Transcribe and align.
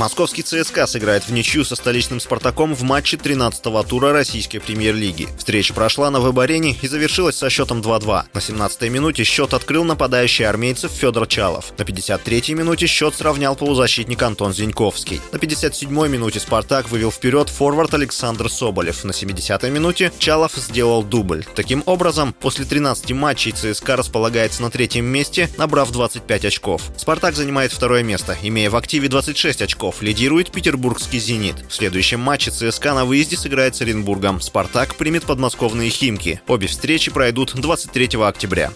Московский 0.00 0.40
ЦСКА 0.40 0.86
сыграет 0.86 1.24
в 1.24 1.30
ничью 1.30 1.62
со 1.62 1.76
столичным 1.76 2.20
«Спартаком» 2.20 2.74
в 2.74 2.80
матче 2.84 3.18
13-го 3.18 3.82
тура 3.82 4.12
российской 4.12 4.58
премьер-лиги. 4.58 5.28
Встреча 5.36 5.74
прошла 5.74 6.10
на 6.10 6.20
выборене 6.20 6.74
и 6.80 6.88
завершилась 6.88 7.36
со 7.36 7.50
счетом 7.50 7.82
2-2. 7.82 8.22
На 8.32 8.38
17-й 8.38 8.88
минуте 8.88 9.24
счет 9.24 9.52
открыл 9.52 9.84
нападающий 9.84 10.46
армейцев 10.46 10.90
Федор 10.90 11.26
Чалов. 11.26 11.74
На 11.76 11.82
53-й 11.82 12.54
минуте 12.54 12.86
счет 12.86 13.14
сравнял 13.14 13.54
полузащитник 13.54 14.22
Антон 14.22 14.54
Зиньковский. 14.54 15.20
На 15.32 15.36
57-й 15.36 16.08
минуте 16.08 16.40
«Спартак» 16.40 16.88
вывел 16.88 17.12
вперед 17.12 17.50
форвард 17.50 17.92
Александр 17.92 18.48
Соболев. 18.48 19.04
На 19.04 19.10
70-й 19.10 19.68
минуте 19.68 20.10
Чалов 20.18 20.54
сделал 20.54 21.02
дубль. 21.02 21.44
Таким 21.54 21.82
образом, 21.84 22.32
после 22.40 22.64
13 22.64 23.12
матчей 23.12 23.52
ЦСКА 23.52 23.96
располагается 23.96 24.62
на 24.62 24.70
третьем 24.70 25.04
месте, 25.04 25.50
набрав 25.58 25.92
25 25.92 26.46
очков. 26.46 26.84
«Спартак» 26.96 27.36
занимает 27.36 27.70
второе 27.70 28.02
место, 28.02 28.38
имея 28.40 28.70
в 28.70 28.76
активе 28.76 29.10
26 29.10 29.60
очков 29.60 29.89
очков. 29.90 30.02
Лидирует 30.02 30.50
петербургский 30.50 31.18
«Зенит». 31.18 31.56
В 31.68 31.74
следующем 31.74 32.20
матче 32.20 32.50
ЦСКА 32.50 32.94
на 32.94 33.04
выезде 33.04 33.36
сыграет 33.36 33.76
с 33.76 33.82
Оренбургом. 33.82 34.40
«Спартак» 34.40 34.94
примет 34.96 35.24
подмосковные 35.24 35.90
«Химки». 35.90 36.40
Обе 36.46 36.66
встречи 36.66 37.10
пройдут 37.10 37.52
23 37.54 38.20
октября. 38.22 38.72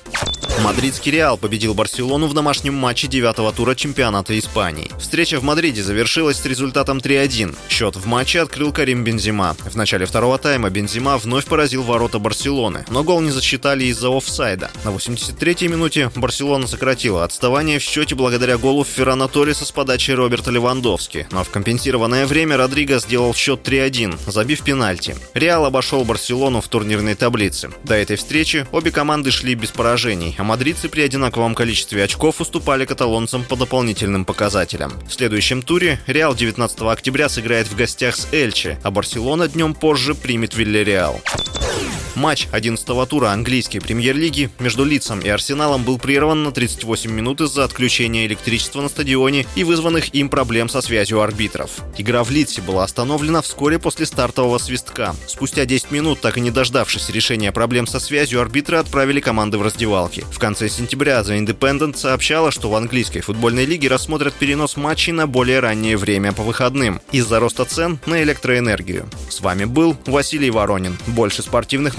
Мадридский 0.62 1.10
Реал 1.10 1.36
победил 1.36 1.74
Барселону 1.74 2.26
в 2.26 2.32
домашнем 2.32 2.74
матче 2.74 3.08
девятого 3.08 3.52
тура 3.52 3.74
чемпионата 3.74 4.38
Испании. 4.38 4.90
Встреча 4.98 5.40
в 5.40 5.42
Мадриде 5.42 5.82
завершилась 5.82 6.38
с 6.38 6.46
результатом 6.46 6.98
3-1. 6.98 7.56
Счет 7.68 7.96
в 7.96 8.06
матче 8.06 8.40
открыл 8.40 8.72
Карим 8.72 9.04
Бензима. 9.04 9.56
В 9.64 9.76
начале 9.76 10.06
второго 10.06 10.38
тайма 10.38 10.70
Бензима 10.70 11.18
вновь 11.18 11.46
поразил 11.46 11.82
ворота 11.82 12.18
Барселоны, 12.18 12.84
но 12.88 13.02
гол 13.02 13.20
не 13.20 13.30
засчитали 13.30 13.84
из-за 13.86 14.16
офсайда. 14.16 14.70
На 14.84 14.90
83-й 14.90 15.68
минуте 15.68 16.10
Барселона 16.14 16.66
сократила 16.66 17.24
отставание 17.24 17.78
в 17.78 17.82
счете 17.82 18.14
благодаря 18.14 18.56
голу 18.56 18.84
Феррана 18.84 19.28
Торреса 19.28 19.64
с 19.64 19.72
подачи 19.72 20.12
Роберта 20.12 20.50
Левандовски, 20.50 21.26
но 21.32 21.42
в 21.42 21.50
компенсированное 21.50 22.26
время 22.26 22.56
Родриго 22.56 23.00
сделал 23.00 23.34
счет 23.34 23.66
3-1, 23.68 24.30
забив 24.30 24.62
пенальти. 24.62 25.16
Реал 25.34 25.66
обошел 25.66 26.04
Барселону 26.04 26.60
в 26.60 26.68
турнирной 26.68 27.16
таблице. 27.16 27.70
До 27.82 27.94
этой 27.94 28.16
встречи 28.16 28.66
обе 28.72 28.92
команды 28.92 29.30
шли 29.30 29.54
без 29.54 29.70
поражений, 29.70 30.34
а 30.44 30.46
мадридцы 30.46 30.90
при 30.90 31.00
одинаковом 31.00 31.54
количестве 31.54 32.04
очков 32.04 32.38
уступали 32.38 32.84
каталонцам 32.84 33.44
по 33.44 33.56
дополнительным 33.56 34.26
показателям. 34.26 34.92
В 35.08 35.12
следующем 35.14 35.62
туре 35.62 35.98
Реал 36.06 36.34
19 36.34 36.82
октября 36.82 37.30
сыграет 37.30 37.66
в 37.66 37.74
гостях 37.74 38.14
с 38.14 38.30
Эльче, 38.30 38.78
а 38.82 38.90
Барселона 38.90 39.48
днем 39.48 39.72
позже 39.72 40.14
примет 40.14 40.54
Вильяреал. 40.54 41.22
Матч 42.14 42.46
11-го 42.52 43.06
тура 43.06 43.30
английской 43.30 43.80
премьер-лиги 43.80 44.50
между 44.60 44.84
Лицом 44.84 45.18
и 45.20 45.28
Арсеналом 45.28 45.82
был 45.82 45.98
прерван 45.98 46.44
на 46.44 46.52
38 46.52 47.10
минут 47.10 47.40
из-за 47.40 47.64
отключения 47.64 48.26
электричества 48.26 48.82
на 48.82 48.88
стадионе 48.88 49.46
и 49.56 49.64
вызванных 49.64 50.14
им 50.14 50.28
проблем 50.28 50.68
со 50.68 50.80
связью 50.80 51.20
арбитров. 51.20 51.82
Игра 51.98 52.22
в 52.22 52.30
Лидсе 52.30 52.62
была 52.62 52.84
остановлена 52.84 53.42
вскоре 53.42 53.80
после 53.80 54.06
стартового 54.06 54.58
свистка. 54.58 55.16
Спустя 55.26 55.64
10 55.64 55.90
минут, 55.90 56.20
так 56.20 56.38
и 56.38 56.40
не 56.40 56.52
дождавшись 56.52 57.10
решения 57.10 57.50
проблем 57.50 57.88
со 57.88 57.98
связью, 57.98 58.40
арбитры 58.40 58.76
отправили 58.76 59.18
команды 59.20 59.58
в 59.58 59.62
раздевалки. 59.62 60.24
В 60.30 60.38
конце 60.38 60.68
сентября 60.68 61.20
The 61.20 61.44
Independent 61.44 61.96
сообщала, 61.96 62.52
что 62.52 62.70
в 62.70 62.76
английской 62.76 63.20
футбольной 63.20 63.64
лиге 63.64 63.88
рассмотрят 63.88 64.34
перенос 64.34 64.76
матчей 64.76 65.12
на 65.12 65.26
более 65.26 65.58
раннее 65.58 65.96
время 65.96 66.32
по 66.32 66.42
выходным 66.42 67.00
из-за 67.10 67.40
роста 67.40 67.64
цен 67.64 67.98
на 68.06 68.22
электроэнергию. 68.22 69.08
С 69.28 69.40
вами 69.40 69.64
был 69.64 69.96
Василий 70.06 70.50
Воронин. 70.50 70.96
Больше 71.08 71.42
спортивных 71.42 71.98